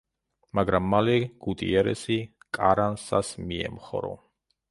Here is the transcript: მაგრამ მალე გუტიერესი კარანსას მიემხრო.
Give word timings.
მაგრამ 0.59 0.87
მალე 0.93 1.17
გუტიერესი 1.47 2.17
კარანსას 2.59 3.31
მიემხრო. 3.51 4.13